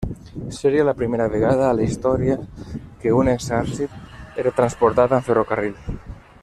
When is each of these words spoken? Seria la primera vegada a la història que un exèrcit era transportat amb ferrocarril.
Seria 0.59 0.85
la 0.87 0.95
primera 1.01 1.27
vegada 1.33 1.67
a 1.67 1.75
la 1.79 1.85
història 1.89 2.39
que 3.03 3.15
un 3.19 3.29
exèrcit 3.37 4.41
era 4.45 4.55
transportat 4.61 5.17
amb 5.19 5.29
ferrocarril. 5.29 5.99